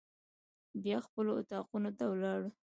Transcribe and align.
بیا 0.83 0.97
خپلو 1.07 1.31
اطاقونو 1.39 1.89
ته 1.97 2.03
ولاړو. 2.11 2.49